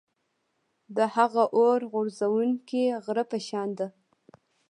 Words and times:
د 0.95 0.97
هغه 1.15 1.43
اور 1.57 1.79
غورځوونکي 1.91 2.83
غره 3.05 3.23
په 3.31 3.37
شان 3.47 3.69
ده. 3.79 3.87